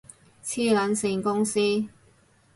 [0.43, 1.61] 黐撚線公司